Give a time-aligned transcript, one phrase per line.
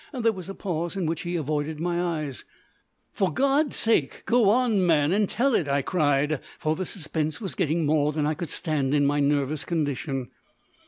[0.19, 2.43] There was a pause in which he avoided my eyes.
[3.13, 7.53] "For God's sake, go on, man, and tell it!" I cried, for the suspense was
[7.53, 10.31] getting more than I could stand in my nervous condition.